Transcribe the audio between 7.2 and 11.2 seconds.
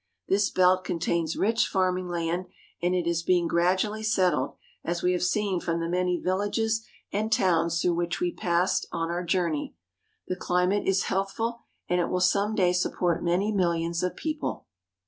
towns through which we passed on our journey. The cHmate is